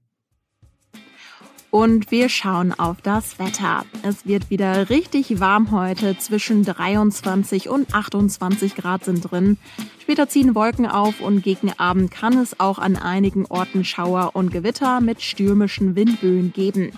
Und 1.72 2.10
wir 2.10 2.30
schauen 2.30 2.74
auf 2.74 2.98
das 3.02 3.38
Wetter. 3.38 3.86
Es 4.02 4.26
wird 4.26 4.50
wieder 4.50 4.90
richtig 4.90 5.40
warm 5.40 5.72
heute. 5.72 6.18
Zwischen 6.18 6.66
23 6.66 7.70
und 7.70 7.94
28 7.94 8.76
Grad 8.76 9.06
sind 9.06 9.32
drin. 9.32 9.58
Später 10.02 10.28
ziehen 10.28 10.56
Wolken 10.56 10.88
auf 10.88 11.22
und 11.22 11.44
gegen 11.44 11.72
Abend 11.78 12.10
kann 12.10 12.40
es 12.40 12.60
auch 12.60 12.80
an 12.80 12.96
einigen 12.96 13.46
Orten 13.46 13.86
Schauer 13.86 14.32
und 14.34 14.52
Gewitter 14.52 15.00
mit 15.00 15.22
stürmischen 15.22 15.96
Windböen 15.96 16.52
geben. 16.54 16.92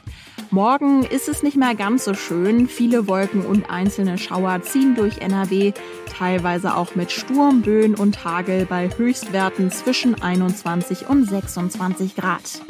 Morgen 0.51 1.04
ist 1.04 1.28
es 1.28 1.44
nicht 1.44 1.58
mehr 1.58 1.75
ganz 1.75 2.06
so 2.06 2.13
schön. 2.13 2.70
Viele 2.70 3.08
Wolken 3.08 3.46
und 3.46 3.70
einzelne 3.70 4.18
Schauer 4.18 4.62
ziehen 4.62 4.96
durch 4.96 5.18
NRW, 5.18 5.74
teilweise 6.18 6.75
auch 6.78 6.96
mit 6.96 7.12
Sturmböen 7.12 7.96
und 7.96 8.24
Hagel 8.24 8.66
bei 8.66 8.90
Höchstwerten 8.90 9.70
zwischen 9.72 10.22
21 10.22 11.10
und 11.10 11.25
26 11.25 12.16
Grad. 12.16 12.62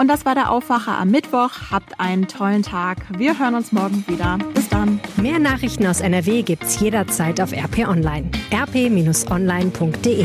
Und 0.00 0.08
das 0.08 0.24
war 0.24 0.34
der 0.34 0.50
Aufwacher 0.50 0.96
am 0.96 1.10
Mittwoch. 1.10 1.50
Habt 1.70 2.00
einen 2.00 2.26
tollen 2.26 2.62
Tag. 2.62 2.96
Wir 3.18 3.38
hören 3.38 3.54
uns 3.54 3.70
morgen 3.70 4.02
wieder. 4.08 4.38
Bis 4.54 4.66
dann. 4.70 4.98
Mehr 5.20 5.38
Nachrichten 5.38 5.86
aus 5.86 6.00
NRW 6.00 6.40
gibt's 6.40 6.80
jederzeit 6.80 7.38
auf 7.38 7.52
RP 7.52 7.86
Online. 7.86 8.30
rp-online.de 8.50 10.24